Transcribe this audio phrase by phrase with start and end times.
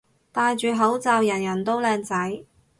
[0.31, 2.43] 戴住口罩人人都靚仔